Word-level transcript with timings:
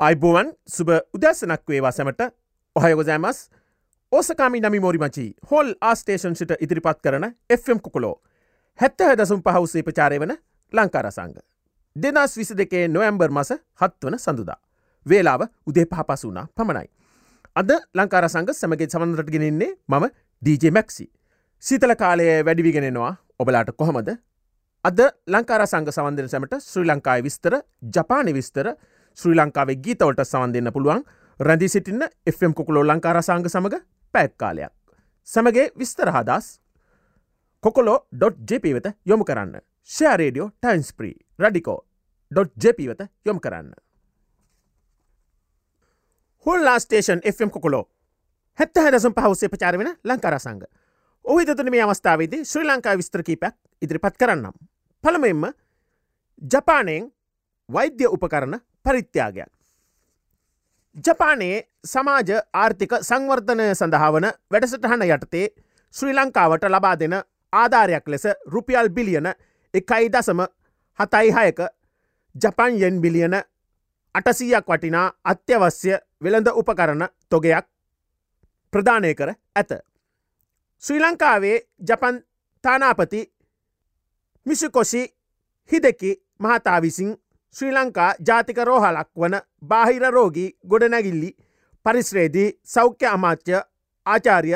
අයිබෝවන් 0.00 0.50
සුබ 0.66 0.90
උදැසනක් 1.14 1.70
වේවා 1.70 1.90
සැමට 1.92 2.22
ඔහයගොසෑමස් 2.76 3.38
ඕසකාමි 4.12 4.60
නමි 4.60 4.78
මෝරිමචි 4.80 5.24
හොල් 5.50 5.72
ආස්ටේෂන්සිට 5.80 6.52
ඉදිරිපත් 6.58 7.00
කරන 7.04 7.26
Fම් 7.56 7.80
කුකුලෝ 7.82 8.14
හැත්ත 8.78 9.02
දසුම් 9.20 9.42
පහවසේ 9.42 9.82
ප්‍රචාරය 9.82 10.20
වන 10.22 10.32
ලංකාරසංග. 10.72 11.34
දෙදස් 11.96 12.36
විසි 12.36 12.56
දෙකේ 12.56 12.84
නොයම්බර් 12.88 13.30
මස 13.30 13.52
හත්වන 13.80 14.16
සඳුදා. 14.18 14.56
වේලාව 15.06 15.42
උදේ 15.66 15.84
පහපස 15.86 16.24
වුණා 16.24 16.46
පමණයි. 16.54 16.88
අද 17.56 17.70
ලංකාරසංග 17.94 18.48
සමගේ 18.52 18.88
සමන්රට 18.88 19.30
ගෙනෙන්නේ 19.30 19.70
මම 19.88 20.06
DJ 20.42 20.70
මැක්සි. 20.70 21.10
සීතල 21.62 21.94
කාලය 21.94 22.30
වැඩිවිගෙනෙනවා 22.42 23.12
ඔබලාට 23.38 23.76
කොහොමද 23.76 24.08
අද 24.84 25.00
ලංකාර 25.28 25.66
සංග 25.66 25.92
සවන්දන 25.92 26.28
සැමට 26.28 26.56
ශ්‍රී 26.62 26.88
ලංකායි 26.88 27.22
විස්තර 27.22 27.58
ජපානි 27.96 28.34
විස්තර 28.34 28.72
ශ්‍රී 29.18 29.36
ලංකාවේ 29.36 29.76
ගීතවලට 29.84 30.24
සවන් 30.24 30.52
දෙන්න 30.54 30.72
පුළුවන් 30.72 31.02
රැදි 31.40 31.68
සිටින්න 31.68 32.04
Fම් 32.32 32.54
කොකුලෝ 32.54 32.84
ලංකාර 32.84 33.22
සංග 33.22 33.48
සමඟ 33.48 33.82
පැත්කාලයක්. 34.14 34.72
සමගේ 35.28 35.66
විස්තර 35.78 36.10
හදස් 36.12 36.60
කොකොලෝ.ජප 37.64 38.74
වෙත 38.74 38.88
යොමු 39.06 39.24
කරන්න 39.24 39.60
ෂයාරේඩියෝ 39.84 40.48
ටයින්ස්ප්‍රී 40.50 41.14
රඩිකෝ.ජප 41.38 42.78
වෙත 42.88 43.02
යොම් 43.24 43.40
කරන්න. 43.40 43.72
හොල්ලා 46.46 46.78
ස්ටේෂන් 46.78 47.20
Fම් 47.32 47.50
කොකොලෝ 47.50 47.84
හැත්ත 48.58 48.76
හැදසම් 48.76 49.14
පහවසේ 49.14 49.48
ප්‍රචාර 49.48 49.78
වෙන 49.78 49.96
ලංකාර 50.04 50.38
සංග. 50.40 50.62
ඔහි 51.24 51.46
තතුන 51.46 51.70
මේ 51.70 51.82
අවස්ථාවේදී 51.82 52.44
ශ්‍රී 52.44 52.66
ලංකා 52.66 52.96
විස්තර 52.96 53.22
කීපයක් 53.22 53.54
ඉදිරිපත් 53.82 54.16
කරන්නම්. 54.16 54.52
පළමෙන්ම 55.04 55.52
ජපානයෙන් 56.52 57.12
වෛද්‍ය 57.68 58.06
උපකරණ 58.06 58.60
පරිත්‍යාගයක්. 58.84 59.50
ජපානයේ 60.96 61.58
සමාජ 61.84 62.30
ආර්ථික 62.54 62.92
සංවර්ධනය 63.02 63.66
සඳහා 63.74 64.12
වන 64.12 64.26
වැඩසටහන 64.50 65.04
යටතේ 65.08 65.46
ශ්‍රී 65.94 66.14
ලංකාවට 66.14 66.64
ලබා 66.66 66.96
දෙන 66.98 67.14
ආධාරයක් 67.52 68.08
ලෙස 68.08 68.24
රුපියල් 68.46 68.88
බිලියන 68.90 69.28
එකයි 69.74 70.08
දසම 70.08 70.40
හතයිහයක 70.98 71.60
ජපන්යෙන් 72.34 73.00
බිලියන 73.00 73.36
අටසීයක් 74.14 74.66
වටිනා 74.66 75.06
අත්‍යවශ්‍ය 75.24 75.98
වෙළඳ 76.22 76.48
උපකරණ 76.54 77.08
තොගයක් 77.30 77.66
ප්‍රධානය 78.72 79.14
කර 79.14 79.30
ඇත. 79.56 79.70
ශ්‍රී 80.82 81.00
ලංකාවේ 81.00 81.56
ජපන් 81.88 82.22
තානාපති 82.64 83.20
මිසිකොසි 84.46 85.02
හිදකි 85.70 86.12
මහතා 86.38 86.82
විසින් 86.82 87.16
ශ්‍රී 87.56 87.72
ලංකා 87.72 88.10
ජාතික 88.26 88.58
රෝහලක් 88.64 89.08
වන 89.20 89.36
බාහිර 89.68 90.04
රෝගී 90.10 90.48
ගොඩනැගිල්ලි 90.70 91.30
පරිශ්‍රේදී 91.86 92.48
සෞඛ්‍ය 92.64 93.06
අමාත්‍ය 93.06 93.56
ආචාර්ය 94.06 94.52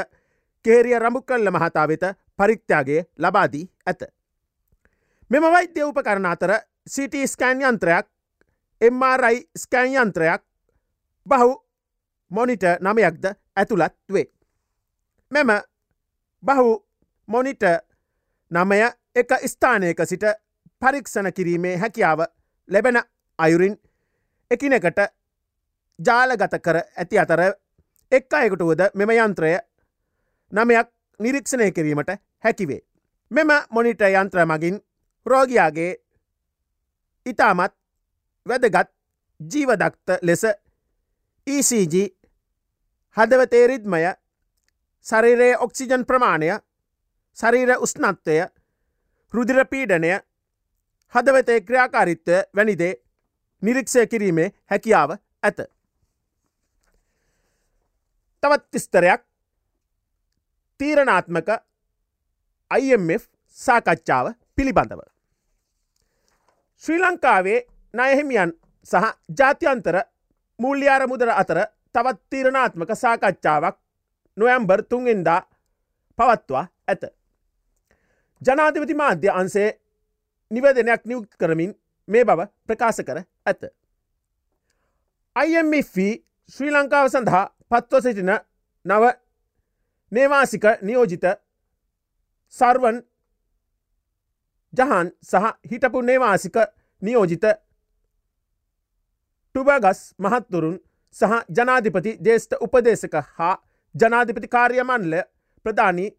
කේරිය 0.65 0.99
රමුකල්ල 0.99 1.51
මහතා 1.51 1.89
වෙත 1.89 2.05
පරිත්‍යාගේ 2.37 3.01
ලබාදී 3.19 3.65
ඇත. 3.87 4.03
මෙම 5.31 5.47
වෛද්‍ය 5.55 5.83
උපකරණ 5.83 6.27
අතර 6.27 6.53
සිට 6.87 7.15
ස්කෑන් 7.27 7.63
යන්ත්‍රයක් 7.63 8.07
එම්Rයි 8.81 9.43
ස්කෑන් 9.57 9.97
යන්ත්‍රයක් 9.97 10.43
බහු 11.27 11.51
මොනිට 12.31 12.65
නමයක්ද 12.81 13.25
ඇතුළත් 13.57 13.97
වේ. 14.13 14.27
මෙම 15.31 15.51
බහු 16.43 16.79
මොනිට 17.29 17.65
නමය 18.51 18.81
එක 19.15 19.37
ස්ථානයක 19.47 20.07
සිට 20.07 20.25
පරීක්ෂණ 20.83 21.33
කිරීමේ 21.33 21.77
හැකියාව 21.77 22.27
ලැබෙන 22.69 23.03
අයුරින් 23.39 23.77
එකිනෙකට 24.51 24.99
ජාලගත 25.99 26.59
කර 26.63 26.77
ඇති 26.77 27.19
අතර 27.19 27.41
එක් 28.13 28.33
අයකුටුවද 28.33 28.81
මෙම 28.95 29.11
යන්ත්‍රය 29.11 29.53
නමයක් 30.53 30.89
නිරීක්ෂණය 31.21 31.71
කිරීමට 31.73 32.11
හැකිවේ. 32.41 32.81
මෙම 33.31 33.51
මොනිට 33.71 34.01
යන්ත්‍ර 34.03 34.47
මගින් 34.47 34.81
රෝගයාගේ 35.27 35.93
ඉතාමත් 37.27 37.75
වැදගත් 38.47 38.91
ජීවදක්ත 39.41 40.19
ලෙස 40.23 40.45
ECG 41.47 41.95
හදවතේරිද්මය 43.17 44.05
ශරිරයේ 45.07 45.57
ඔක්සිජන් 45.59 46.05
ප්‍රමාණය 46.05 46.51
ශරීර 47.39 47.77
උස්නත්වය 47.79 48.37
රුදිරපීඩනය 49.35 50.13
හදවතේ 51.15 51.61
ක්‍රියාකාරිත්වය 51.61 52.37
වැනිදේ 52.57 52.95
නිරික්ෂය 53.63 54.07
කිරීමේ 54.07 54.49
හැකියාව 54.71 55.11
ඇත. 55.43 55.59
තවත් 58.43 58.65
තිස්තරයක් 58.71 59.23
තීරණාත්මක 60.81 61.49
IMF 62.71 63.23
සාකච්ඡාව 63.59 64.27
පිළිබඳව. 64.57 65.01
ශ්‍රී 66.83 66.99
ලංකාවේ 66.99 67.61
නයහිමියන් 67.95 68.53
සහ 68.87 69.07
ජාත්‍යන්තර 69.39 69.97
මුල්්‍යාර 70.59 71.07
මුදර 71.07 71.31
අතර 71.33 71.59
තවත් 71.95 72.21
තීරණාත්මක 72.31 72.91
සාකච්ඡාවක් 72.97 73.77
නොයම්බර් 74.37 74.83
තුන්ෙන්දා 74.83 75.41
පවත්වා 76.19 76.67
ඇත. 76.89 77.03
ජනාධිපති 78.43 78.95
මාධ්‍ය 78.95 79.29
අන්සේ 79.31 79.69
නිවදනයක් 80.51 81.03
නිව් 81.05 81.21
කරමින් 81.39 81.73
මේ 82.09 82.25
බව 82.25 82.41
ප්‍රකාශ 82.67 83.03
කර 83.03 83.19
ඇත. 83.47 83.63
IMF 85.37 85.95
ශ්‍රී 86.53 86.71
ලංකාව 86.71 87.09
සඳහා 87.09 87.45
පත්ව 87.71 88.03
සිටින 88.03 88.33
නව 88.85 89.05
නේවාසික 90.13 90.65
නියෝජිත 90.83 91.25
සර්වන් 92.55 92.97
ජහන් 94.73 95.09
සහ 95.23 95.45
හිටපු 95.71 96.03
නේවාසික 96.03 96.57
නියෝජිත 97.03 97.45
ටුබගස් 99.55 100.01
මහත්තුරුන් 100.19 100.77
සහ 101.17 101.33
ජනාධිපති 101.51 102.13
දේෂ්ඨ 102.25 102.55
උපදේශක 102.61 103.15
හා 103.33 103.55
ජනාධිපති 103.95 104.49
කාර්යමන්ල 104.49 105.15
ප්‍රධානී 105.67 106.11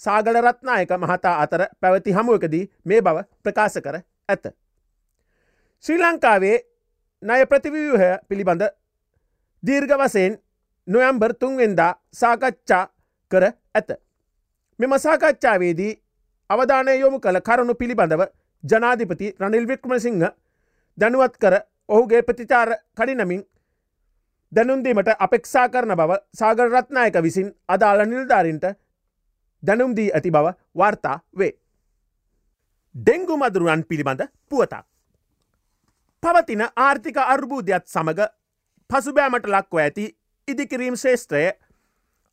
සාගල 0.00 0.36
රත්නායක 0.38 0.92
මහතා 0.96 1.34
අතර 1.42 1.62
පැවති 1.80 2.12
හමුවකදී 2.12 2.64
මේ 2.84 3.00
බව 3.00 3.24
ප්‍රකාශ 3.44 3.78
කර 3.78 3.96
ඇත. 4.28 4.44
ශ්‍රී 5.84 5.98
ලංකාවේ 5.98 6.56
නය 7.22 7.46
ප්‍රතිවව්‍යහය 7.46 8.10
පිළිබඳ 8.28 8.62
දීර්ඝ 9.62 9.96
වසයෙන් 9.96 10.38
නොයම්බර් 10.88 11.34
තුන්වෙන්දා 11.34 11.92
සාකච්ඡා 12.12 12.84
කර 13.30 13.44
ඇත. 13.74 13.90
මෙම 14.80 14.98
සාකච්ඡාවේදී 14.98 15.92
අවධානය 16.50 16.94
යොමු 16.96 17.20
කළ 17.20 17.40
කරුණු 17.40 17.74
පිළිබඳව 17.74 18.22
ජනාධිපති 18.64 19.34
රනිල් 19.40 19.66
වික්‍රමසිංහ 19.66 20.24
දැනුවත් 20.98 21.36
කර 21.38 21.54
ඔහුගේ 21.88 22.22
ප්‍රතිචාර 22.22 22.68
කඩිනමින් 22.96 23.42
දැනුන්දීමට 24.52 25.10
අපෙක්ෂා 25.18 25.68
කරන 25.68 25.96
බව 25.96 26.18
සාගර 26.34 26.68
රත්නායක 26.70 27.16
විසින් 27.22 27.48
අදාළ 27.68 28.02
නිල්ධාරින්ට 28.06 28.66
දැනුම් 29.62 29.94
දී 29.94 30.10
ඇති 30.10 30.30
බව 30.30 30.54
වාර්තා 30.74 31.16
වේ. 31.34 31.52
ඩෙංගු 32.94 33.36
මදුරුවන් 33.36 33.84
පිළිබඳ 33.84 34.22
පුවතක්. 34.48 34.84
පවතින 36.22 36.62
ආර්ථික 36.78 37.16
අර්බූධයක්ත් 37.18 37.86
සමඟ 37.88 38.22
පසුබෑමට 38.90 39.46
ලක්ව 39.46 39.78
ඇති 39.78 40.04
ඉදිකිරීම් 40.48 40.96
ශේෂත්‍රය 40.96 41.44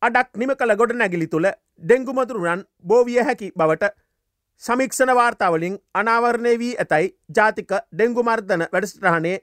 අඩක් 0.02 0.36
නිම 0.36 0.52
කළ 0.54 0.76
ගොඩ 0.76 0.92
නැගිලි 0.94 1.26
තුළ 1.26 1.48
ඩෙංගුමදුරුවන් 1.82 2.64
බෝවිය 2.84 3.20
හැකි 3.20 3.52
බවට 3.52 3.90
සමික්ෂණ 4.62 5.14
වාර්තාවලින් 5.14 5.78
අනාවරණය 5.94 6.52
වී 6.58 6.74
ඇතැයි 6.76 7.14
ජාතික 7.36 7.72
ඩෙංගුමර්ධන 7.92 8.66
වැඩස්ට්‍රහණේ 8.68 9.38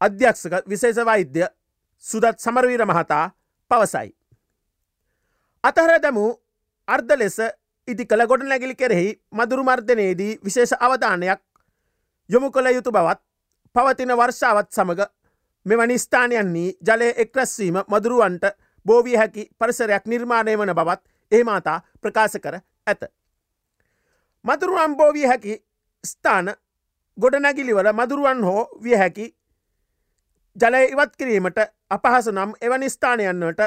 අධ්‍යක්ෂක 0.00 0.54
විශේෂ 0.66 1.04
වෛද්‍ය 1.04 1.46
සුදත් 2.04 2.38
සමරවීර 2.38 2.84
මහතා 2.84 3.24
පවසයි. 3.70 4.08
අතහර 5.64 5.92
දැමූ 6.02 6.30
අර්ධ 6.88 7.12
ලෙස 7.14 7.38
ඉති 7.88 8.06
කළ 8.06 8.26
ගොඩ 8.26 8.44
නැගිලි 8.44 8.74
කෙරෙහි 8.74 9.08
මදුරු 9.32 9.64
මර්ධනයේදී 9.64 10.38
විශේෂ 10.40 10.74
අවධානයක් 10.78 11.40
යොමු 12.30 12.50
කළ 12.50 12.68
යුතු 12.68 12.92
බවත් 12.92 13.20
පවතින 13.74 14.12
වර්ෂාවත් 14.12 14.68
සමඟ 14.70 15.02
මෙවැනි 15.66 15.98
ස්ථානයන්නේ 15.98 16.74
ජලය 16.82 17.08
එක්රැස්වීම 17.16 17.78
මදුරුවන්ට 17.88 18.44
බෝවිය 18.86 19.16
හැකි 19.16 19.44
පරිසරයක් 19.58 20.06
නිර්මාණය 20.06 20.56
වන 20.56 20.74
බවත් 20.74 21.02
ඒමාතා 21.32 21.78
ප්‍රකාශ 22.00 22.38
කර 22.38 22.56
ඇත. 22.86 23.02
මදුරුවන් 24.44 24.96
බෝවිය 24.96 25.26
හැකි 25.26 25.54
ස්ථාන 26.04 26.52
ගොඩනැගිලිවල 27.18 27.92
මදුරුවන් 27.92 28.44
හෝ 28.44 28.62
විය 28.82 28.96
හැකි 28.96 29.26
ජලය 30.56 30.84
ඉවත් 30.86 31.16
කිරීමට 31.16 31.58
අපහසු 31.90 32.32
නම් 32.32 32.52
එවැනි 32.60 32.90
ස්ථානයන්නට 32.90 33.60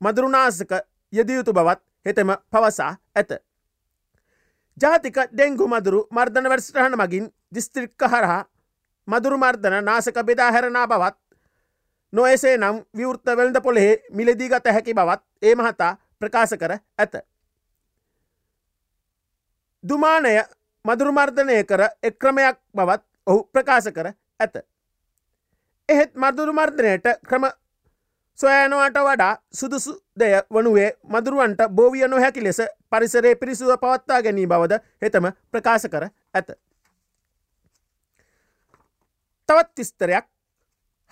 මදුරුනාසක 0.00 0.72
යෙදයුතු 1.12 1.52
බවත් 1.52 1.89
හෙතෙම 2.06 2.34
පවසා 2.50 2.92
ඇත. 3.14 3.30
ජාතික 4.76 5.16
ඩෙංගු 5.32 5.68
මදුරු 5.68 6.00
මර්ධන 6.10 6.48
වැඩස්ටහන 6.48 6.96
මගින් 6.96 7.26
දිස්ත්‍රික්ක 7.54 8.02
හරහා 8.04 8.44
මදුරු 9.08 9.38
මර්ධන 9.38 9.84
නාසක 9.84 10.22
බෙදා 10.24 10.52
හැරනා 10.52 10.86
බවත් 10.86 11.18
නොයසේ 12.12 12.56
නම් 12.58 12.84
විවෘත්ත 12.96 13.36
වෙළඳ 13.36 13.60
පොළෙහි 13.62 13.98
මිලදී 14.12 14.48
ගත 14.48 14.66
හැකි 14.68 14.94
බවත් 14.94 15.22
ඒ 15.42 15.54
මහතා 15.54 15.92
ප්‍රකාශ 16.20 16.56
කර 16.56 16.72
ඇත. 16.98 17.14
දුමානය 19.84 20.34
මදුරුමර්ධනය 20.84 21.64
කර 21.64 21.82
එක්‍රමයක් 22.02 22.58
බවත් 22.74 23.02
ඔහු 23.26 23.44
ප්‍රකාශ 23.46 23.92
කර 23.92 24.12
ඇත. 24.40 24.54
එහෙත් 25.88 26.12
මදුරුමර්ධනයට 26.16 27.06
ක්‍රම 27.22 27.44
සොයනවාට 28.40 28.96
වඩා 28.98 29.32
සුදුසු 29.52 29.92
දෙය 30.20 30.34
වනුවේ 30.50 30.88
මදුරුවන්ට 31.04 31.60
බෝවිය 31.70 32.08
නොහැකි 32.08 32.44
ලෙස 32.44 32.60
පරිසරේ 32.90 33.34
පිරිසුව 33.34 33.72
පවත්තා 33.76 34.22
ගැනී 34.22 34.46
බවද 34.46 34.78
හෙතම 35.02 35.26
ප්‍රකාශ 35.52 35.86
කර 35.88 36.04
ඇත. 36.34 36.48
තවත් 39.48 39.68
තිස්තරයක් 39.74 40.26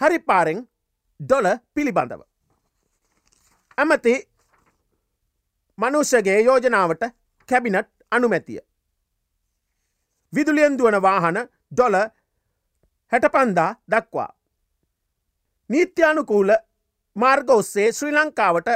හරි 0.00 0.18
පාරෙන් 0.20 0.62
ඩොල 1.20 1.48
පිළිබඳව. 1.74 2.22
ඇමති 3.78 4.14
මනුෂ්‍යගේ 5.78 6.38
යෝජනාවට 6.40 7.04
කැබිනට් 7.48 7.90
අනුමැතිය. 8.10 8.60
විදුලියෙන් 10.32 10.78
දුවන 10.78 11.02
වාහන 11.02 11.38
ඩොල 11.72 11.96
හැටපන්දා 13.12 13.70
දක්වා. 13.90 14.30
නීත්‍යානුකූල 15.70 16.50
මාර්ග 17.18 17.50
ඔස්සේ 17.50 17.88
ශ්‍රී 17.92 18.12
ලංකාවට 18.12 18.68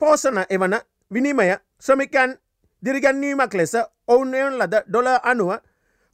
පෝෂණ 0.00 0.38
එවන 0.48 0.74
විනිමය 1.10 1.46
ශ්‍රමිකයන් 1.84 2.32
දිරිගැන්වීමක් 2.82 3.54
ලෙස 3.54 3.74
ඔවුන්යන් 4.08 4.58
ලද 4.58 4.74
ඩොල 4.86 5.08
අනුව 5.24 5.50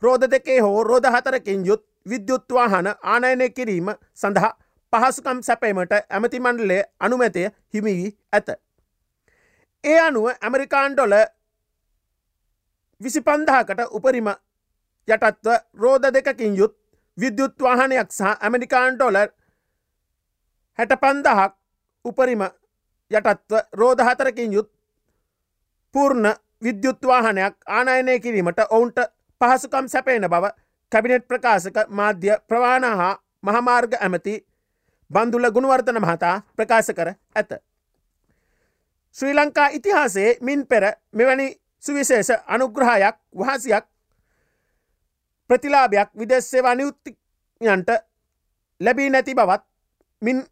රෝධ 0.02 0.26
දෙකේ 0.30 0.58
හෝ 0.60 0.84
රෝධ 0.84 1.08
හතරකින් 1.14 1.66
යුත් 1.66 1.82
විද්‍යුත්වාහන 2.10 2.88
ආනයනය 3.04 3.48
කිරීම 3.50 3.88
සඳහා 4.14 4.52
පහසුකම් 4.92 5.40
සැපීමට 5.42 5.94
ඇමති 5.96 6.40
මණ්ඩලේ 6.40 6.82
අනුමැතය 7.00 7.42
හිමිවී 7.74 8.10
ඇත. 8.32 8.48
ඒ 9.84 9.98
අනුව 10.00 10.26
ඇමරිකාන් 10.30 10.94
ඩොල 10.94 11.14
විසිපන්දහකට 13.00 13.80
උපරිම 13.90 14.28
යටත්ව 15.08 15.48
රෝධ 15.76 16.12
දෙකකින් 16.14 16.54
යුත් 16.56 16.74
විද්‍යුත්වාහනයක් 17.18 18.10
සහ 18.10 18.30
ඇමරිකාන් 18.40 18.94
ඩොලර් 18.94 19.28
හැට 20.78 20.92
පන්දහක් 20.96 21.52
උපරිම 22.04 22.42
යටත්ව 23.10 23.60
රෝධ 23.72 24.02
හතරකින් 24.02 24.52
යුත් 24.52 24.70
පූර්ණ 25.94 26.34
විද්‍යුත්වාහනයක් 26.62 27.54
ආනයනය 27.68 28.20
කිරීමට 28.20 28.60
ඔවුන්ට 28.68 28.98
පහසුකම් 29.40 29.88
සැපේන 29.88 30.26
බව 30.26 30.50
කැබිනෙට් 30.92 31.28
ප්‍රකාශක 31.28 31.78
මාධ්‍ය 31.90 32.36
ප්‍රවාණ 32.48 32.84
හා 32.84 33.14
මහමාර්ග 33.42 33.92
ඇමති 33.98 34.34
බන්දුල 35.10 35.50
ගුණවර්තන 35.50 35.98
මහතා 35.98 36.36
ප්‍රකාශ 36.52 36.90
කර 36.90 37.08
ඇත. 37.34 37.50
ශ්‍රී 39.16 39.34
ලංකා 39.34 39.68
ඉතිහාසේ 39.70 40.30
මින් 40.40 40.66
පෙර 40.66 40.84
මෙවැනි 41.12 41.46
සුවිශේෂ 41.82 42.30
අනුග්‍රහයක් 42.46 43.16
වහසියක් 43.34 43.84
ප්‍රතිලාභයක් 45.50 46.10
විදෙස්සේවා 46.14 46.74
නියුත්තියන්ට 46.74 47.90
ලැබී 48.80 49.10
නැති 49.10 49.34
බවත් 49.34 49.64
මින් 50.22 50.44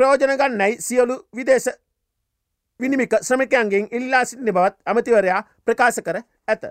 ප්‍රෝජන 0.00 0.32
ගන්නයි 0.32 0.76
සියලු 0.80 1.14
විදේශ 1.36 1.68
විනිමික 2.80 3.14
ශ්‍රමිකයන්ගෙන් 3.20 3.88
ඉල්ලා 3.92 4.24
සිටින 4.24 4.48
බවත් 4.48 4.76
අමතිවරයා 4.86 5.40
ප්‍රකාශ 5.64 6.00
කර 6.00 6.16
ඇත. 6.48 6.62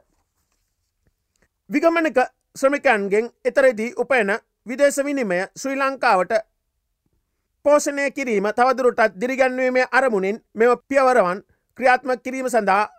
විගමනක 1.70 2.18
ශ්‍රමිකයන්ගෙන් 2.56 3.30
එතරදී 3.46 3.94
උපයන 3.96 4.32
විදේශ 4.68 4.98
විනිමය 5.06 5.38
ශ්‍රී 5.56 5.78
ලංකාවට 5.78 6.34
පෝෂණය 7.66 8.10
කිරීම 8.12 8.50
තවදුරටත් 8.52 9.22
දිරිගැන්වීමේ 9.22 9.86
අරමුණින් 9.92 10.42
මෙම 10.56 10.74
පියවරවන් 10.90 11.46
ක්‍රියාත්ම 11.78 12.18
කිරීම 12.18 12.50
සඳහා 12.50 12.90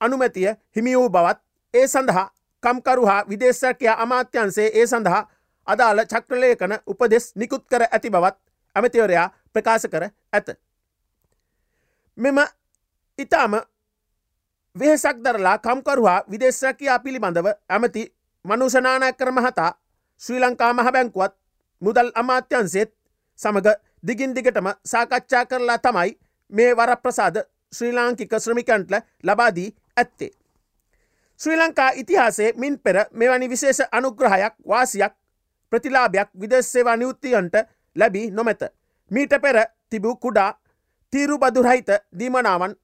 අනුමැතිය 0.00 0.50
හිමි 0.76 0.96
වූ 0.96 1.08
බවත් 1.10 1.40
ඒ 1.74 1.86
සඳහා 1.86 2.26
කම්කරු 2.62 3.06
හා 3.06 3.22
විදේශකයා 3.28 3.96
අමාත්‍යන්සේ 4.02 4.68
ඒ 4.74 4.86
සඳහා 4.88 5.24
අදාළ 5.66 6.06
චක්‍රලේකන 6.06 6.78
උපදෙස් 6.86 7.32
නිකුත් 7.36 7.64
කර 7.70 7.82
ඇති 7.84 8.10
බවත් 8.10 8.36
ඇමතිවරයා 8.76 9.28
ප්‍රකාශ 9.56 9.88
කර 9.88 10.04
ඇත. 10.32 10.48
මෙම 12.18 12.38
ඉතාම 13.18 13.56
වෙහසක් 14.76 15.24
දරලා 15.24 15.56
කම්කරුවා 15.60 16.20
විදේශකයා 16.30 16.98
පිළිබඳව 16.98 17.48
ඇමති 17.68 18.04
මනුෂනානයක්කර 18.44 19.32
මහතා 19.32 19.72
ශ්‍රී 20.22 20.40
ලංකා 20.40 20.72
මහ 20.72 20.92
බැංකුවත් 20.92 21.34
මුදල් 21.82 22.10
අමාත්‍යන්සේත් 22.14 22.92
සමඟ 23.38 23.68
දිගින් 24.02 24.34
දිගටම 24.34 24.68
සාකච්ඡා 24.84 25.44
කරලා 25.46 25.78
තමයි 25.80 26.16
මේ 26.52 26.70
වරප්‍රසාද 26.74 27.36
ශ්‍රී 27.72 27.92
ලාංකික 27.92 28.32
ශ්‍රමිකන්ටල 28.38 28.96
ලබාදී 29.24 29.68
ඇත්තේ. 29.96 30.30
ශ්‍රී 31.40 31.56
ලංකා 31.56 31.90
ඉතිහාසේ 31.96 32.52
මින් 32.56 32.78
පෙර 32.78 32.96
මෙවැනි 33.12 33.50
විශේෂ 33.50 33.82
අනුග්‍රහයක් 33.92 34.54
වාසියක් 34.68 35.14
ප්‍රතිලාභයක් 35.72 36.28
විදෙස්සේවා 36.40 36.96
නිවෘත්තියන්ට 36.96 37.54
ලැබී 37.96 38.30
නොමැත. 38.30 38.62
මීට 39.10 39.34
පෙර 39.42 39.56
තිබූ 39.90 40.16
කුඩා 40.16 40.50
තීරු 41.12 41.38
බදුරහිත 41.38 41.90
දීමනාවන් 42.18 42.74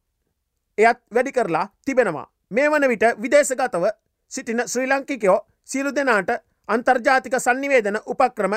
එයත් 0.78 0.98
වැඩි 1.14 1.32
කරලා 1.32 1.66
තිබෙනවා. 1.84 2.30
මේ 2.50 2.70
වන 2.70 2.88
විට 2.88 3.04
විදේශගතව 3.22 3.84
සිටින 4.30 4.62
ශ්‍රී 4.66 4.88
ලංකිකයෝ 4.88 5.38
සියලු 5.64 5.94
දෙනාට 5.94 6.30
අන්තර්ජාතික 6.68 7.34
සන්නිවේදන 7.38 7.98
උපක්‍රම 8.06 8.54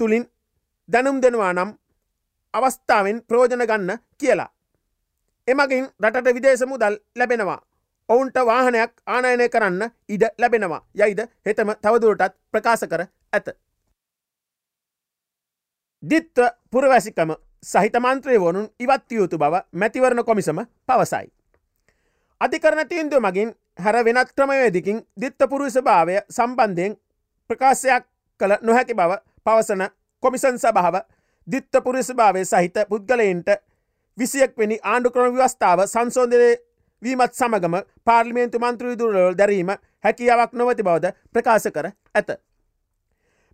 තුළින් 0.00 0.30
දැනුම් 0.88 1.22
දෙනවා 1.22 1.52
නම් 1.52 1.72
අවස්ථාවෙන් 2.54 3.22
ප්‍රෝජන 3.28 3.66
ගන්න 3.66 3.98
කියලා. 4.18 4.50
එමගින් 5.48 5.88
රටට 6.02 6.34
විදේශ 6.34 6.66
මුදල් 6.66 6.96
ලැබෙනවා. 7.16 7.60
ඔවුන්ට 8.08 8.36
වාහනයක් 8.46 8.92
ආනයනය 9.06 9.48
කරන්න 9.48 9.82
ඉඩ 10.08 10.24
ලැබෙනවා 10.38 10.82
යයිද 10.94 11.20
හෙතම 11.46 11.70
තවදුරටත් 11.82 12.34
ප්‍රකාශ 12.52 12.86
කර 12.86 13.02
ඇත. 13.32 13.48
දිත්ව 16.02 16.48
පුරවැසිකම 16.70 17.34
සහිත 17.62 17.94
මන්ත්‍රය 17.96 18.38
වනුන් 18.38 18.68
ඉවත්යයුතු 18.78 19.38
බව 19.38 19.62
මැතිවරණ 19.72 20.24
කොමිසම 20.24 20.58
පවසයි. 20.86 21.26
අධිකරන 22.40 22.88
තීන්දුව 22.88 23.20
මගින් 23.20 23.54
හැර 23.78 24.04
වෙනත් 24.04 24.32
ක්‍රමවේදිකින් 24.32 25.02
දිත්ත 25.16 25.40
පුරුස 25.48 25.74
භාවය 25.78 26.20
සම්බන්ධයෙන් 26.28 26.96
ප්‍රකාශයක් 27.50 28.04
කළ 28.40 28.56
නොහැකි 28.62 28.94
බව 28.94 29.20
පවසන 29.44 29.82
කොමිසන් 30.22 30.58
සභාව 30.58 30.96
දිත්ත 31.46 31.82
පුරිස 31.84 32.10
භාවය 32.12 32.44
සහිත 32.44 32.76
පුද්ගලයින්ට 32.88 33.48
විසියෙක්වෙනි 34.18 34.78
ආණ්ඩුක්‍රම 34.82 35.34
ව්‍යවස්ථාව 35.34 35.86
සංසෝධනය 35.86 36.50
වීමත් 37.02 37.34
සමගම 37.34 37.76
පාර්ලිමේන්තු 38.04 38.58
මන්ත්‍රවිදුරවල් 38.58 39.34
දැරීම 39.34 39.70
හැකියාවක් 40.04 40.52
නොවති 40.54 40.82
බවද 40.82 41.12
ප්‍රකාශ 41.32 41.68
කර 41.70 41.86
ඇත. 42.14 42.30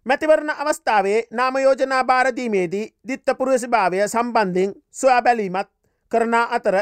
මැතිවරණ 0.07 0.51
අවස්ථාවේ 0.53 1.21
නාමයෝජනා 1.33 2.05
භාරදීමේදී 2.05 2.85
දිත්ත 3.09 3.31
පුරුවසි 3.39 3.69
භාවය 3.69 4.03
සම්බන්ධයෙන් 4.05 4.75
සොයා 4.93 5.23
බැලීමත් 5.23 5.71
කරනා 6.13 6.47
අතර 6.51 6.77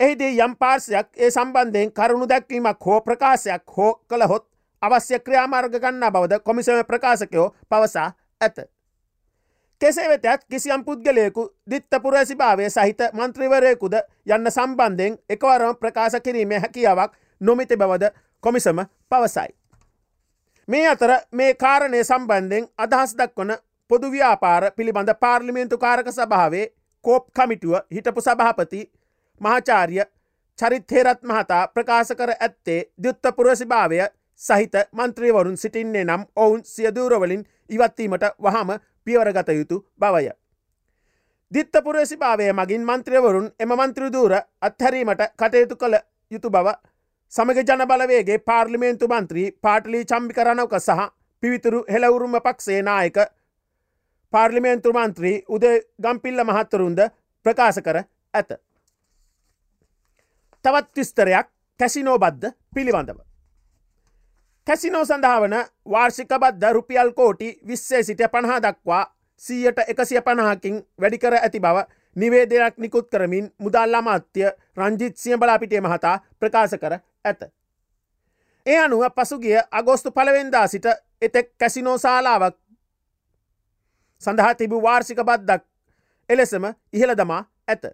එහිදී 0.00 0.38
යම් 0.38 0.54
පාර්සයක් 0.56 1.08
ඒ 1.16 1.30
සම්බන්ධයෙන් 1.30 1.92
කරුණු 1.92 2.28
දැක්වීමක් 2.28 2.86
හෝ 2.86 3.00
ප්‍රකාශයක් 3.00 3.64
හෝ 3.76 3.92
කළහොත් 4.08 4.44
අවශ්‍ය 4.82 5.18
ක්‍රියාමාර්ග 5.20 5.74
ගන්නා 5.76 6.10
බවද 6.10 6.38
කොමිසම 6.40 6.84
ප්‍රකාශකයෝ 6.86 7.48
පවසා 7.68 8.08
ඇත. 8.40 8.56
කෙසේ 9.80 10.08
වෙතත් 10.08 10.44
කිසියම් 10.46 10.84
පුද්ගලයෙකු 10.84 11.48
දිත්තපුරැසි 11.70 12.36
භාවය 12.36 12.70
සහිත 12.70 13.02
මන්ත්‍රීවරයකුද 13.12 13.94
යන්න 14.28 14.50
සම්බන්ධයෙන් 14.50 15.18
එකවරම 15.28 15.74
ප්‍රකාශ 15.76 16.20
කිරීමේ 16.20 16.58
හැකියාවක් 16.58 17.18
නොමිති 17.40 17.76
බවද 17.76 18.12
කොමිසම 18.42 18.84
පවසයි. 19.10 19.61
මේ 20.68 20.86
අතර 20.86 21.10
මේ 21.32 21.54
කාරණය 21.54 22.04
සම්බන්ධයෙන් 22.04 22.68
අදහස් 22.78 23.14
දක්වන 23.14 23.52
පොදු 23.90 24.10
ව්‍යාපාර 24.10 24.70
පිළිබඳ 24.72 25.10
පාර්ලිමේන්තු 25.16 25.78
කාරක 25.78 26.08
සභාවේ 26.08 26.66
කෝප් 27.04 27.24
කමිටුව 27.32 27.74
හිටපු 27.90 28.20
සභාපති 28.20 28.82
මහාචාරිය 29.40 30.04
චරිත්හේරත් 30.58 31.22
මහතා 31.22 31.62
ප්‍රකාශ 31.68 32.12
කර 32.14 32.34
ඇත්තේ 32.36 32.80
දයුත්ත 32.98 33.34
පුරසි 33.36 33.66
භාවය 33.66 33.98
සහිත 34.40 34.74
මන්ත්‍රීවරුන් 34.92 35.56
සිටින්නේ 35.56 36.04
නම් 36.04 36.22
ඔවුන් 36.36 36.62
සියදූරවලින් 36.66 37.42
ඉවත්වීමට 37.70 38.24
වහම 38.38 38.70
පියවරගත 39.04 39.48
යුතු 39.50 39.86
බවය. 39.98 40.30
දිත්තපුරේසි 41.52 42.16
භාවය 42.16 42.52
මගින් 42.52 42.84
මන්ත්‍රවරුන් 42.84 43.50
එම 43.58 43.68
මන්ත්‍රදූර 43.70 44.32
අත්හැරීමට 44.60 45.22
කටයුතු 45.36 45.76
කළ 45.76 45.96
යුතු 46.30 46.50
බව 46.50 46.68
සමග 47.32 47.62
ජන 47.62 47.82
බලවේගේ 47.88 48.38
පාර්ලිමේන්තු 48.40 49.06
මන්ත්‍රී 49.08 49.50
පාටලි 49.62 50.00
චම්පිකරනවක 50.04 50.74
සහ 50.78 51.04
පිවිතුරු 51.42 51.78
හෙළවුරුම 51.88 52.34
පක්ෂේ 52.38 52.80
නායක 52.82 53.18
පාර්ලිමේන්තු 54.32 54.92
මන්ත්‍රී 54.92 55.36
උද 55.48 55.64
ගම්පිල්ල 55.98 56.44
මහත්තරුන්ද 56.44 57.00
ප්‍රකාශ 57.46 57.80
කර 57.80 57.98
ඇත. 58.34 58.50
තවත් 60.64 60.96
විස්තරයක් 60.96 61.48
කැසිනෝබද්ධ 61.80 62.52
පිළිබඳව. 62.74 63.18
කැසිනෝ 64.66 65.04
සඳහා 65.04 65.40
වන 65.40 65.56
වාර්ෂික 65.86 66.36
බද්ධ 66.36 66.72
රුපියල් 66.72 67.12
කෝටි 67.12 67.48
විස්සේ 67.66 68.02
සිට 68.02 68.22
පණහා 68.32 68.60
දක්වා 68.60 69.02
සීයට 69.42 69.82
එකසිය 69.86 70.20
පණහකින් 70.20 70.76
වැඩිකර 71.00 71.34
ඇති 71.34 71.60
බව 71.60 71.86
නිවේදයක් 72.16 72.78
නිකුත් 72.78 73.08
කරමින් 73.10 73.52
මුදල් 73.58 73.94
අමාත්‍ය 73.94 74.44
රංජිත් 74.76 75.16
සිය 75.16 75.36
බලාපිටිය 75.36 75.80
මහතා 75.80 76.16
ප්‍රකාශ 76.40 76.76
කර 76.76 76.98
ඇත. 77.24 77.42
ඒ 78.66 78.78
අනුව 78.78 79.04
පසුගිය 79.12 79.58
අගෝස්තු 79.70 80.10
පළවෙන්දා 80.10 80.66
සිට 80.66 80.86
එතෙක් 81.22 81.48
කැසිනෝ 81.58 81.98
ශාලාවක් 81.98 82.56
සඳහා 84.22 84.54
තිබූ 84.54 84.82
වාර්ෂික 84.82 85.18
බද්දක් 85.20 85.62
එලෙසම 86.28 86.64
ඉහළ 86.92 87.16
දමා 87.16 87.42
ඇත. 87.68 87.84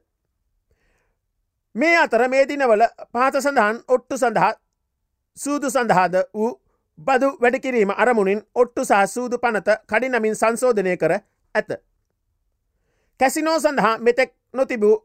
මේ 1.75 1.96
අතර 1.96 2.28
මේ 2.28 2.48
දිනවල 2.48 2.84
පහත 3.12 3.40
සඳහන් 3.40 3.82
ඔට්ටු 3.88 4.18
සඳහා 4.18 4.52
සූදු 5.37 5.70
සඳහාද 5.70 6.14
වූ 6.34 6.50
බදු 6.98 7.28
වැඩකිරීම 7.40 7.92
අරමුණින් 7.96 8.40
ඔට්ටු 8.54 8.84
සහ 8.84 9.04
සූදු 9.06 9.38
පනත 9.38 9.78
කඩිනමින් 9.87 10.37
සංශෝධනය 10.37 10.96
කර 10.96 11.12
ඇත. 11.54 11.70
කැසිනෝ 13.20 13.58
සඳහා 13.58 13.98
මෙතෙක් 13.98 14.34
නොතිබූ 14.52 14.96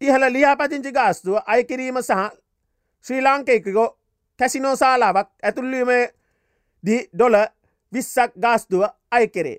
ඉහළ 0.00 0.32
ලියාපතිංචි 0.32 0.92
ගාස්තුව 0.92 1.36
අයකිරීම 1.46 1.98
සහ 2.00 2.24
ශ්‍රී 3.06 3.22
ලාංකයකකෝ 3.22 3.88
කැසිනෝ 4.40 4.74
ශාලාවක් 4.76 5.28
ඇතුල්ලීම 5.42 5.90
දී 6.84 7.00
ඩොල 7.14 7.36
විස්සක් 7.92 8.32
ගාස්තුව 8.40 8.82
අයකෙරේ. 9.10 9.58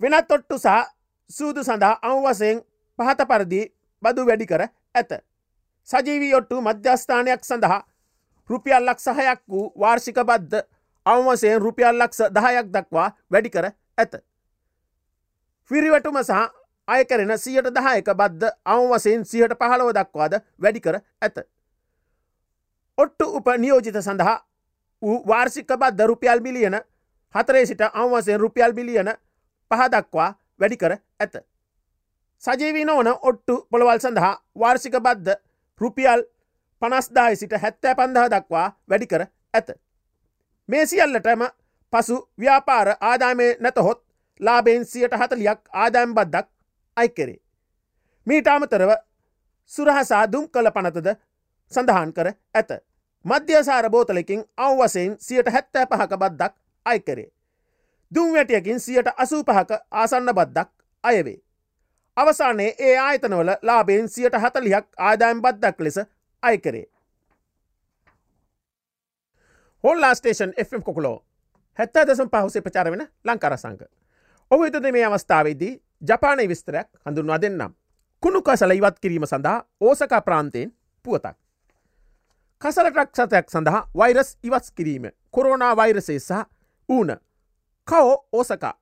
වෙනත් 0.00 0.32
ඔට්ටු 0.32 0.58
සහ 0.58 0.88
සූදු 1.30 1.64
සඳහා 1.64 1.98
අවවසයෙන් 2.02 2.62
පහත 2.98 3.28
පරදි 3.28 3.62
බදු 4.02 4.26
වැඩි 4.26 4.46
කර 4.46 4.62
ඇත. 4.94 5.12
සජීවී 5.88 6.34
ඔට්ටු 6.34 6.60
මධ්‍යස්ථානයක් 6.60 7.44
සඳහා 7.44 7.82
රුපියල් 8.50 8.84
ලක් 8.86 8.98
සහයක් 9.00 9.40
වූ 9.48 9.66
වාර්ෂික 9.80 10.18
බද්ධ 10.24 10.66
අවමසයෙන් 11.06 11.60
රුපියල් 11.60 11.96
ලක්ෂ 11.98 12.30
දහයක් 12.30 12.66
දක්වා 12.74 13.08
වැඩි 13.30 13.50
කර 13.50 13.66
ඇත. 13.98 14.12
පිරිවැටුම 15.70 16.18
සහ 16.18 16.32
අයකරෙන 16.88 17.38
සියට 17.38 17.68
දහයක 17.68 18.08
බද්ධ 18.12 18.50
අවවසයෙන් 18.66 19.24
සියට 19.24 19.54
පහළව 19.54 19.92
දක්වාද 19.92 20.34
වැඩි 20.58 20.80
කර 20.80 21.00
ඇත. 21.20 21.36
ඔට්ටු 22.98 23.24
උප 23.36 23.46
නියෝජිත 23.58 23.96
සඳහා 23.98 24.38
වූ 25.02 25.22
වාර්ෂික 25.26 25.66
බද්ධ 25.74 26.06
රුපියල් 26.06 26.40
බිලියන 26.40 26.76
හතරේ 27.34 27.66
සිට 27.66 27.80
අවවසයෙන් 27.84 28.40
රුපියල් 28.40 28.72
බිලියන 28.72 29.14
පහදක්වා 29.70 30.34
වැඩි 30.60 30.76
කර 30.76 30.96
ඇත. 31.20 31.34
සජීවී 32.42 32.84
නොවන 32.84 33.08
ඔට්ටු 33.22 33.66
පොළවල් 33.70 33.98
සඳහා 33.98 34.34
වාර්ෂික 34.58 35.00
බද්ධ 35.00 35.40
රුපියල් 35.80 36.24
පනස්දායි 36.82 37.36
සිට 37.36 37.52
හැත්තෑ 37.54 37.94
පන්දහ 37.94 38.28
දක්වා 38.30 38.68
වැඩි 38.88 39.06
කර 39.06 39.26
ඇත. 39.54 39.68
මේ 40.68 40.86
සියල්ලටම 40.86 41.42
පසු 41.92 42.16
ව්‍යාපාර 42.40 42.88
ආදාමය 43.00 43.46
නැතහොත් 43.60 44.04
ලාබෙන් 44.40 44.84
සියට 44.84 45.14
හතලියක් 45.14 45.60
ආදායම් 45.72 46.14
බද්දක් 46.14 46.48
අයිකෙරේ. 46.96 47.40
මීට 48.26 48.46
අමතරව 48.46 48.90
සුරහසා 49.66 50.32
දුම් 50.32 50.48
කළ 50.48 50.70
පනතද 50.70 51.14
සඳහන් 51.72 52.12
කර 52.12 52.28
ඇත. 52.54 52.70
මධ්‍යසාර 53.24 53.90
බෝතලකින් 53.90 54.44
අවවසයෙන් 54.56 55.16
සියට 55.18 55.48
හැත්තෑ 55.48 55.86
පහක 55.86 56.18
බද්දක් 56.18 56.54
අයිකරේ. 56.86 57.32
දුම් 58.12 58.34
වැටියකින් 58.34 58.80
සියට 58.80 59.08
අසූ 59.16 59.42
පහක 59.44 59.80
ආසන්න 59.92 60.34
බද්දක් 60.34 60.70
අයවේ. 61.04 61.38
අවසානයේ 62.16 62.74
ඒ 62.78 62.96
ආයතනවල 62.98 63.50
ලාබෙන් 63.62 64.08
සියට 64.08 64.34
හතලියක් 64.34 64.86
ආදායම් 64.98 65.42
බද්දක් 65.42 65.80
ලෙස 65.80 66.00
අයිකරේ. 66.42 66.86
හොල්ලා 69.84 70.14
ස්ටේෂන් 70.14 70.52
F 70.58 70.70
කොකුලෝ 70.84 71.24
හැත්ත 71.78 71.94
දසම් 72.06 72.28
පහුසේ 72.28 72.62
ප්‍රචාර 72.62 72.90
වෙන 72.90 73.08
ලංකාරසංක. 73.24 73.82
ඔහු 74.52 74.64
එතද 74.64 74.86
මේ 74.92 75.04
අවස්ථාවේදී 75.04 75.72
ජපානය 76.08 76.48
විස්තරයක් 76.48 76.88
හඳුන්වා 77.06 77.40
දෙන්නම්. 77.40 77.72
කුණු 78.22 78.42
කසල 78.42 78.70
ඉවත් 78.70 78.98
කිරීම 79.00 79.26
සඳහා 79.26 79.58
ඕසකා 79.80 80.20
ප්‍රාන්තයෙන් 80.20 80.72
පුවතක්. 81.04 81.36
කසලටක් 82.62 83.16
සතයක් 83.16 83.48
සඳහා 83.50 83.80
වෛරස් 83.96 84.36
ඉවස් 84.42 84.72
කිරීම 84.72 85.06
කොරෝනා 85.30 85.76
වෛරසේ 85.76 86.18
සහ 86.18 86.42
ඌන 86.88 87.16
කවෝ 87.88 88.12
ඕසකා 88.32 88.74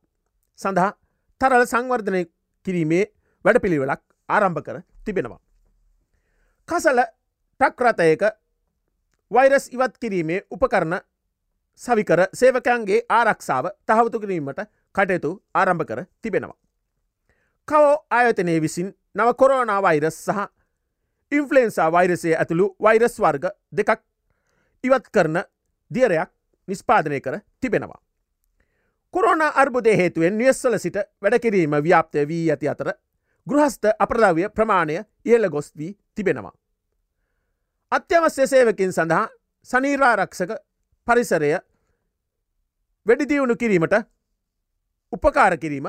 සඳහා 0.58 0.90
තරල 1.40 1.64
සංවර්ධනය 1.64 2.24
කිරීමේ 2.66 3.04
වැඩපිළිවෙලක් 3.44 4.02
ආරම්භ 4.28 4.62
කර 4.62 4.82
තිබෙනවා. 5.04 5.40
කසල 6.68 7.00
ටක්රතයක 7.60 8.22
වෛරස් 9.30 9.68
ඉවත් 9.68 9.94
කිරීමේ 9.98 10.42
උපකරණ 10.50 11.00
සවිකර 11.80 12.26
සේවකයන්ගේ 12.34 13.00
ආරක්ෂාව 13.10 13.72
තහවතු 13.86 14.20
කිරීමට 14.20 14.66
කටයුතු 14.94 15.30
ආරම්භ 15.54 15.84
කර 15.84 16.04
තිබෙනවා. 16.22 16.58
කවෝ 17.68 17.94
ආයතනය 18.10 18.60
විසින් 18.60 18.88
නව 19.14 19.34
කොරෝනා 19.34 19.82
වෛරස් 19.82 20.18
සහ 20.26 20.48
ඉන්ෆලන්සා 21.32 21.92
වෛරසය 21.92 22.34
ඇතුළු 22.34 22.76
වෛරස් 22.82 23.20
වර්ග 23.20 23.44
දෙකක් 23.72 24.00
ඉවත් 24.84 25.10
කරන 25.12 25.42
දියරයක් 25.90 26.30
නිස්පාදනය 26.68 27.20
කර 27.20 27.38
තිබෙනවා. 27.60 28.00
කොරෝන 29.14 29.42
අර්බුදය 29.54 29.96
හේතුවෙන් 29.96 30.38
නිවස්සල 30.38 30.78
සිට 30.78 30.96
වැඩකිරීම 31.22 31.70
ව්‍යාප්තය 31.84 32.28
වී 32.28 32.50
ඇති 32.50 32.68
අතර 32.68 32.92
ගෘහස්ත 33.46 33.84
අප්‍රධාවය 33.98 34.48
ප්‍රමාණය 34.48 35.02
ඉහල 35.24 35.48
ගොස් 35.48 35.72
වී 35.76 35.98
තිබෙනවා. 36.14 36.52
අත්‍යවශ්‍ය 37.92 38.46
සේවකින් 38.46 38.92
සඳහා 38.92 39.26
සනීරාරක්ෂක 39.68 40.50
පරිසරය 41.06 41.50
වැඩිදියුණු 43.06 43.56
කිරීමට 43.56 43.94
උපකාර 45.12 45.56
කිරීම 45.58 45.88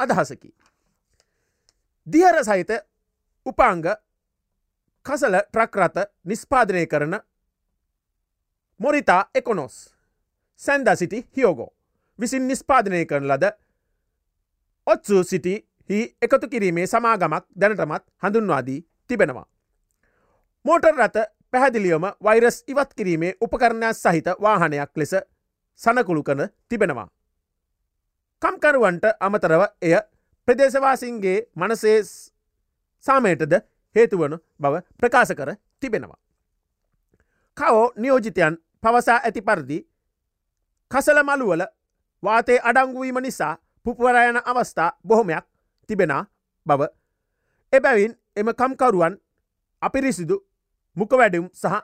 අදහසකි. 0.00 0.50
දිහර 2.06 2.44
සහිත 2.44 2.70
උපාංග 3.46 3.86
කසල 5.06 5.34
ට්‍රක්රත 5.42 5.96
නිස්පාදනය 6.24 6.86
කරන 6.86 7.14
මොරිතා 8.80 9.22
එකොනොස් 9.34 9.76
සැන්ඩ 10.60 10.88
සිටි 10.96 11.24
හියෝගෝ 11.36 11.70
විසින් 12.18 12.48
නිස්පාදනය 12.48 13.04
කරන 13.06 13.28
ලද 13.28 13.50
ඔත්සු 14.86 15.24
සිටි 15.24 15.54
හි 15.90 15.98
එකතු 16.22 16.48
කිරීමේ 16.48 16.86
සමාගමක් 16.86 17.44
දැනටමත් 17.60 18.04
හඳුන්වාදී 18.22 18.80
තිබෙනවා. 19.08 19.46
මෝටර් 20.64 20.94
රත 20.96 21.16
පැහැදිලියම 21.50 22.04
වෛරස් 22.24 22.64
ඉවත් 22.66 22.90
කිරීමේ 22.94 23.36
උපකරණයක් 23.40 23.96
සහිත 23.96 24.28
වාහනයක් 24.40 24.90
ලෙස 24.96 25.14
සනකුළු 25.80 26.22
කන 26.22 26.48
තිබෙනවා. 26.68 27.08
කම්කරුවන්ට 28.42 29.04
අමතරව 29.20 29.62
එය 29.82 29.94
ප්‍රදේශවාසින්ගේ 30.48 31.38
මනසේ 31.54 31.98
සාමයටද 33.04 33.54
හේතුවන 33.96 34.34
බව 34.60 34.74
ප්‍රකාශ 34.98 35.34
කර 35.34 35.50
තිබෙනවා. 35.80 36.20
කවෝ 37.56 37.86
නියෝජිතයන් 37.96 38.58
පවසා 38.82 39.18
ඇති 39.18 39.42
පරිදි 39.42 39.78
කසල 40.90 41.18
මළුවල 41.22 41.62
වාතේ 42.22 42.58
අඩංගුවීම 42.62 43.18
නිසා 43.22 43.54
පුපුවරයන 43.86 44.40
අවස්ථා 44.44 44.90
බොහොමයක් 45.04 45.44
තිබෙන 45.88 46.12
බව 46.66 46.82
එබැවින් 47.72 48.12
එම 48.36 48.48
කම්කරුවන් 48.54 49.14
අපිරිසිදු 49.82 50.36
මුක 50.96 51.12
වැඩුම් 51.12 51.48
සහ 51.54 51.80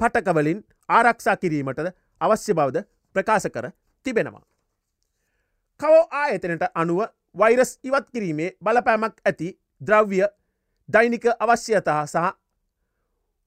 පටකවලින් 0.00 0.60
ආරක්ෂා 0.88 1.36
කිරීමටද 1.36 1.88
අවශ්‍ය 2.20 2.54
බවද 2.54 2.84
ප්‍රකාශ 3.14 3.48
කර 3.48 3.66
තිබෙනවා. 4.06 4.44
කවෝ 5.80 6.02
ආයතනට 6.10 6.64
අනුව 6.74 7.00
වෛරස් 7.38 7.78
ඉවත් 7.82 8.10
කිරීමේ 8.12 8.50
බලපෑමක් 8.64 9.16
ඇති 9.24 9.48
ද්‍රව්‍ය 9.86 10.20
දෛනික 10.88 11.26
අවශ්‍යතා 11.38 12.02
සහ 12.06 12.32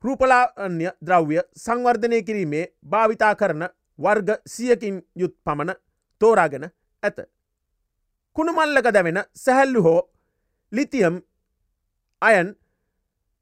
රූපලාන්‍ය 0.04 0.90
ද්‍රව්‍ය 1.06 1.40
සංවර්ධනය 1.58 2.22
කිරීමේ 2.24 2.66
භාවිතා 2.90 3.34
කරන 3.36 3.66
වර්ග 4.00 4.30
සියකින් 4.48 5.02
යුත් 5.16 5.36
පමණ 5.46 5.74
තෝරාගෙන 6.22 6.66
ඇත. 7.04 7.18
කුණුමල්ලක 8.36 8.94
දැවෙන 8.94 9.20
සැහැල්ලු 9.36 9.84
හෝ 9.84 10.02
ලිතියම් 10.72 11.18
අයන් 12.22 12.54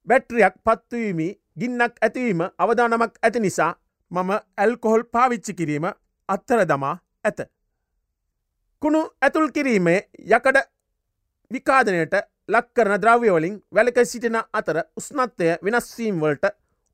බැට්‍රියක් 0.08 0.56
පත්වීමි 0.64 1.28
ගින්නක් 1.60 1.94
ඇතිවීම 2.02 2.42
අවදානමක් 2.58 3.20
ඇති 3.22 3.40
නිසා 3.40 3.72
මම 4.12 4.32
ඇල්කොහොල් 4.58 5.04
පාවිච්චි 5.06 5.54
කිරීම 5.54 5.86
අත්තර 6.30 6.66
දමා 6.66 6.96
ඇත. 7.24 7.57
කුණු 8.82 9.02
ඇතුල් 9.22 9.52
කිරීමේ 9.52 10.00
යකඩ 10.28 10.58
විකාදනයට 11.52 12.14
ලක්කරන 12.50 13.02
ද්‍රව්‍යවලින් 13.02 13.56
වැලක 13.74 14.00
සිටින 14.06 14.38
අතර 14.54 14.82
උස්නත්වය 14.96 15.50
වෙනස්වීම්වලට 15.64 16.46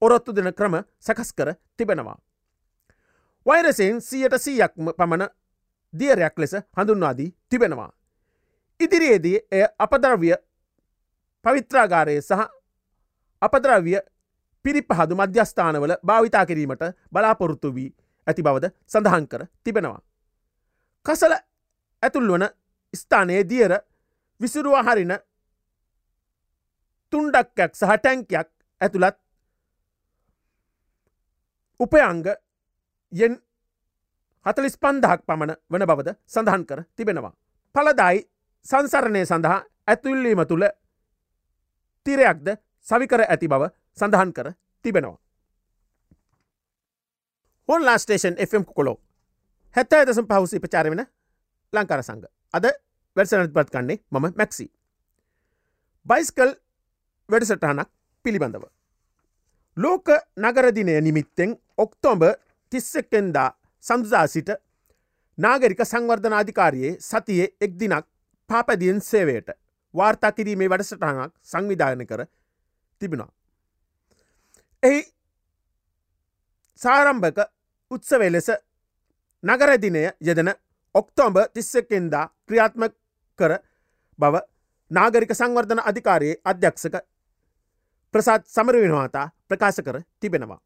ඔරොත්තු 0.02 0.36
දෙන 0.36 0.54
ක්‍රම 0.54 0.78
සකස් 1.00 1.34
කර 1.34 1.54
තිබෙනවා. 1.78 2.18
වෛරසයෙන් 3.46 4.02
සියට 4.02 4.38
සීයක්ම 4.38 4.94
පමණ 4.98 5.28
දියරයක් 5.94 6.40
ලෙස 6.40 6.56
හඳුන්වාදී 6.78 7.30
තිබෙනවා. 7.50 7.92
ඉදිරියේදී 8.80 9.38
එය 9.52 9.64
අපදරවිය 9.80 10.36
පවිත්‍රාගාරය 11.46 12.22
සහ 12.22 12.50
අපද්‍රව්‍ය 13.42 14.00
පිරිපහදු 14.66 15.16
මධ්‍යස්ථානවල 15.16 15.94
භාවිතා 16.06 16.46
කිරීමට 16.46 16.84
බලාපොරොත්තු 17.12 17.76
වී 17.76 17.90
ඇති 18.28 18.44
බවද 18.44 18.72
සඳහන් 18.88 19.28
කර 19.28 19.46
තිබෙනවා. 19.64 20.02
කසල 21.06 21.34
ඇතුල් 22.04 22.28
වන 22.28 22.46
ස්ථානයේ 22.94 23.44
දියර 23.50 23.74
විසිරුවා 24.42 24.84
හරින 24.84 25.14
තුන්ඩක්කයක් 27.14 27.72
සහ 27.76 27.98
ටැංකයක් 27.98 28.50
ඇතුළත් 28.82 29.18
උපයංග 31.80 32.26
යෙන් 33.12 33.34
හතලිස් 34.46 34.78
පන්දහක් 34.78 35.22
පමණ 35.28 35.56
වන 35.70 35.86
බවද 35.86 36.16
සඳහන් 36.28 36.66
කර 36.66 36.84
තිබෙනවා. 36.96 37.34
පලදායි 37.76 38.20
සංසරණය 38.66 39.26
සඳහා 39.26 39.60
ඇතුල්ලීම 39.88 40.42
තුළ 40.48 40.66
තිරයක්ද 42.06 42.48
සවිකර 42.88 43.22
ඇති 43.24 43.48
බව 43.48 43.70
සඳහන් 43.98 44.34
කර 44.34 44.52
තිබෙනවා. 44.86 45.18
හොන්ලා 47.70 47.98
ස්ටේෂන් 47.98 48.36
FM 48.40 48.66
කොලෝ 48.76 48.98
හැත්ත 49.76 49.94
ඇදසම් 49.94 50.28
පහුසි 50.28 50.60
ප්‍රචාර 50.60 50.90
වෙන 50.90 51.06
ලංකාර 51.74 52.04
සංග 52.04 52.26
අද 52.54 52.66
වැඩසනත් 53.16 53.54
පත් 53.54 53.70
කන්නේ 53.70 54.00
මම 54.12 54.26
මැක්සි. 54.36 54.66
බයිස්කල් 56.06 56.52
වැඩසටහනක් 57.30 57.90
පිළිබඳව. 58.26 58.66
ලෝක 59.78 60.08
නගරදිනය 60.38 61.02
නිමිත්තෙන් 61.02 61.58
ඔක්තෝම්බ 61.78 62.24
තිස්සෙක්කෙන්දා 62.72 63.50
සඳදා 63.84 64.28
සිට 64.28 64.50
නාගරික 65.38 65.82
සංවර්ධනාධිකාරයේ 65.84 66.98
සතියේ 67.02 67.54
එක් 67.62 67.80
දිනක් 67.80 68.06
පාපදියෙන් 68.50 69.02
සේවයට 69.02 69.50
වාර්තා 69.94 70.32
කිරීමේ 70.32 70.70
වැඩසටහනක් 70.70 71.34
සංවිධාන 71.44 72.06
කර 72.08 72.26
තිබෙනවා. 73.02 73.32
එහි 74.84 75.02
සාරම්භක 76.82 77.40
උත්සවේ 77.92 78.32
ලෙස 78.32 78.50
නගරදිනය 79.44 80.04
යෙදෙන 80.22 80.54
ඔක්තෝම්බ 80.96 81.38
තිස්සකෙන්දා 81.54 82.26
ක්‍රියාත්ම 82.48 82.84
කර 83.40 83.54
බව 84.20 84.42
නාගරික 84.92 85.32
සංවර්ධන 85.32 85.82
අධිකාරයේ 85.82 86.36
අධ්‍යක්ෂක 86.46 86.96
ප්‍රසාත් 88.14 88.46
සමරවෙනවාතා 88.48 89.26
ප්‍රකාශ 89.50 89.82
කර 89.82 89.98
තිබෙනවා. 90.20 90.60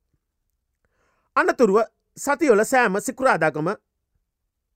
අනතුරුව 1.35 1.79
සතියොල 2.17 2.63
සෑම 2.65 2.99
සිකුරාදාකම 3.01 3.69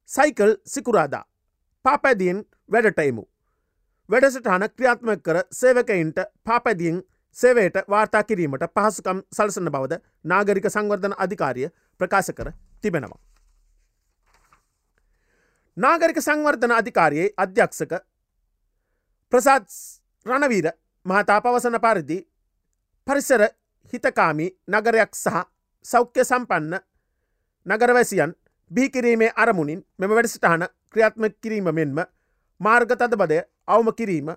සයිකල් 0.10 0.54
සිකුරාදා 0.66 1.24
පාපැදියෙන් 1.86 2.40
වැඩටයිමු. 2.70 3.24
වැඩසටහන 4.10 4.68
ක්‍රියාත්ම 4.70 5.10
කර 5.20 5.38
සේවකයින්ට 5.52 6.20
පාපැදියෙන් 6.44 7.04
සේවයට 7.38 7.78
වාර්තා 7.90 8.24
කිරීමට 8.24 8.66
පහසුකම් 8.76 9.20
සලසන 9.34 9.72
බවද 9.72 10.00
නාගරික 10.26 10.70
සංවර්ධන 10.70 11.16
අධිකාරිය 11.18 11.70
ප්‍රකාශ 12.00 12.32
කර 12.34 12.52
තිබෙනවා. 12.82 13.20
නාගරික 15.78 16.20
සංවර්ධන 16.20 16.72
අධිකාරයේ 16.72 17.34
අධ්‍යක්ෂක 17.38 17.94
ප්‍රසාත් 19.34 19.68
රණවීර 20.26 20.68
මහතා 21.06 21.42
පවසන 21.42 21.80
පරිදි 21.80 22.18
පරිසර 23.08 23.44
හිතකාමී 23.94 24.50
නගරයක් 24.70 25.16
සහ 25.16 25.46
සෞඛ්‍ය 25.86 26.24
සම්පන්න 26.24 26.76
නගරවැසියන් 27.66 28.36
බිහිකිරීමේ 28.72 29.32
අරමුණින් 29.36 29.86
මෙම 29.98 30.12
වැඩසටහන 30.12 30.68
ක්‍රියාත්ම 30.92 31.30
කිරීම 31.42 31.72
මෙන්ම 31.72 32.04
මාර්ග 32.62 32.92
තදබදය 32.94 33.42
අවම 33.68 33.94
කිරීම 33.94 34.36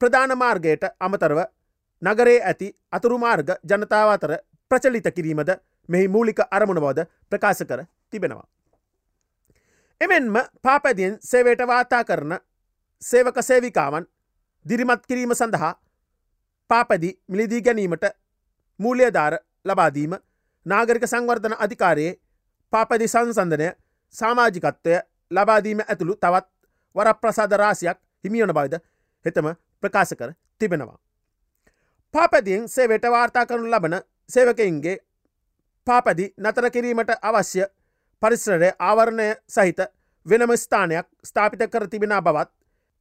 ප්‍රධාන 0.00 0.38
මාර්ගයට 0.38 0.84
අමතරව 1.00 1.40
නගරේ 2.02 2.38
ඇති 2.42 2.74
අතුරුමාර්ග 2.92 3.48
ජනතාව 3.64 4.10
අතර 4.10 4.38
ප්‍රචලිත 4.70 5.08
කිරීමද 5.14 5.50
මෙහි 5.88 6.08
මූලික 6.08 6.40
අරමුණ 6.50 6.80
බවද 6.80 7.06
ප්‍රකාශ 7.30 7.64
කර 7.64 7.86
තිබෙනවා. 8.10 8.46
එමෙන්ම 10.00 10.36
පාපැදියෙන් 10.62 11.18
සේවයට 11.22 11.66
වාතා 11.66 12.04
කරන 12.04 12.38
සේවක 13.02 13.38
සේවිකාවන් 13.40 14.06
දිරිමත් 14.66 15.06
කිරීම 15.06 15.34
සඳහා 15.34 15.72
පාපැදි 16.70 17.10
මිලිදී 17.28 17.62
ගැනීමට 17.62 18.04
මූලියධාර 18.80 19.38
ලබාදීම 19.64 20.14
නාගරික 20.66 21.06
සංවර්ධන 21.06 21.56
අධිකාරයේ 21.58 22.12
පාපැදි 22.72 23.08
සංසන්ධනය 23.08 23.70
සාමාජිකත්වය 24.14 25.00
ලබාදීම 25.30 25.80
ඇතුළු 25.82 26.16
තවත් 26.16 26.46
වර 26.94 27.14
ප්‍රසාද 27.14 27.52
රාසියක් 27.54 27.98
හිමියන 28.24 28.54
බයිද 28.54 28.78
හෙතම 29.24 29.50
ප්‍රකාශ 29.82 30.14
කර 30.14 30.32
තිබෙනවා. 30.58 30.98
පාපැදියෙන් 32.14 32.68
සේවට 32.68 33.10
වාර්තා 33.10 33.46
කරනු 33.46 33.70
ලබන 33.70 34.00
සේවකයින්ගේ 34.30 34.96
පාපැදි 35.86 36.32
නතර 36.38 36.70
කිරීමට 36.70 37.12
අවශ්‍ය 37.22 37.66
පරිසරය 38.22 38.70
ආවරණය 38.80 39.28
සහිත 39.48 39.80
වෙනම 40.28 40.54
ස්ථානයක් 40.56 41.06
ස්ථාපිත 41.24 41.62
කර 41.68 41.86
තිබෙන 41.86 42.14
බවත් 42.20 42.50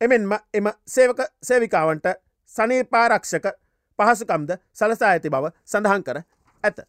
එමෙන්ම 0.02 0.34
එම 0.54 0.68
සේවක 0.88 1.24
සේවිකාවන්ට 1.44 2.08
සනීපාරක්ෂක 2.52 3.48
පහසුකම්ද 4.00 4.52
සලසා 4.74 5.10
ඇති 5.10 5.30
බව 5.30 5.52
සඳහන් 5.66 6.04
කර 6.04 6.22
ඇත. 6.64 6.80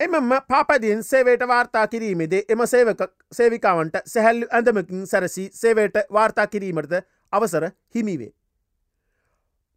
එමම 0.00 0.32
පාපදියෙන් 0.48 1.02
සේවයට 1.02 1.44
වාර්තා 1.44 1.86
කිරීමේදේ 1.86 2.42
එම 2.48 2.66
සේවක 2.66 3.00
සේවිකාවන්ට 3.32 3.96
සැහැල්ලු 4.06 4.46
ඇඳමකින් 4.50 5.06
සැරසි 5.06 5.48
සේවයට 5.54 5.96
වාර්තා 6.12 6.46
කිරීමටද 6.46 6.94
අවසර 7.32 7.70
හිමිවේ. 7.94 8.32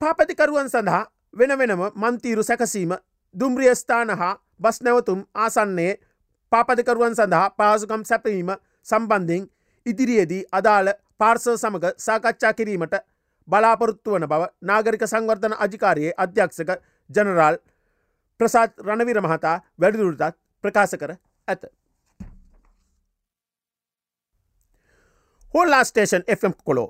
පාපතිකරුවන් 0.01 0.69
සඳහා 0.69 1.05
වෙන 1.33 1.57
වෙනම 1.57 1.81
මන්තීරු 1.95 2.43
සැකසීම 2.43 2.93
දුම්රිය 3.35 3.75
ස්ථාන 3.75 4.09
හා 4.11 4.35
බස් 4.59 4.81
නැවතුම් 4.81 5.25
ආසන්නේ 5.35 5.93
පාපතිකරුවන් 6.51 7.15
සඳහා 7.15 7.49
පාසුකම් 7.51 8.03
සැපීම 8.03 8.49
සම්බන්ධයෙන් 8.85 9.49
ඉදිරියේදී 9.85 10.43
අදාළ 10.51 10.89
පාර්සව 11.19 11.55
සමඟ 11.55 11.87
සාකච්ඡා 11.97 12.53
කිරීමට 12.53 12.95
බලාපොරොත්තු 13.47 14.13
වන 14.13 14.27
බව 14.27 14.47
නාගරික 14.61 15.03
සංවර්ධන 15.07 15.55
අධිකාරයේ 15.59 16.13
අධ්‍යක්ෂක 16.17 16.71
ජනරාල් 17.09 17.57
ප්‍රසාත් 18.39 18.73
රණවිර 18.79 19.21
මහතා 19.21 19.55
වැඩිදුරටත් 19.79 20.37
ප්‍රකාශ 20.63 20.95
කර 20.95 21.13
ඇත. 21.47 21.63
හෝල්ලා 25.53 25.83
ස්ටේෂන් 25.83 26.27
FM 26.31 26.53
කොලෝ 26.65 26.89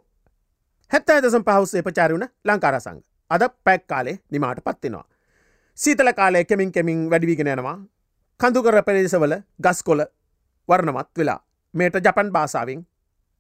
හැත්ත 0.92 1.10
ඇදසම් 1.10 1.48
පහුස්සේ 1.48 1.82
ප්‍රචාරවන 1.82 2.28
ලංකාරසංග 2.46 3.00
අද 3.32 3.44
පැක් 3.64 3.88
කාලේ 3.88 4.20
නිමාට 4.32 4.60
පත්වෙනවා. 4.60 5.06
සීතල 5.78 6.14
කාලය 6.14 6.46
කෙමින් 6.46 6.72
කෙමින් 6.72 7.10
වැඩිවිගෙන 7.10 7.48
යනවා 7.48 7.78
කඳුකර 8.40 8.78
පෙරේසවල 8.84 9.34
ගස් 9.64 9.80
කොල 9.84 10.02
වර්ණමත් 10.70 11.10
වෙලා 11.18 11.40
මේට 11.74 11.96
ජපන් 12.06 12.32
භාසාාවෙන් 12.32 12.82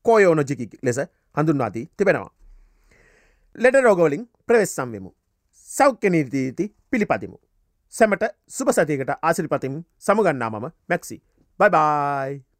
කෝයෝනොජිකි 0.06 0.70
ලෙස 0.82 1.00
හඳුන්වාදී 1.38 1.86
තිබෙනවා. 1.98 2.32
ලෙඩ 3.56 3.78
රෝගවලින් 3.84 4.24
ප්‍රවෙස් 4.48 4.76
සම්වෙමු. 4.76 5.12
සෞඛ්‍ය 5.70 6.10
නීතිීති 6.10 6.65
පිළිපදිමු. 6.91 7.38
සැමට 7.94 8.24
සුප 8.50 8.70
සතියකට 8.70 9.12
ආසිරිපතිම් 9.22 9.76
සමුගන්නා 10.00 10.50
මම 10.50 10.72
මැක්සි. 10.89 11.17
බයිබයි. 11.60 12.51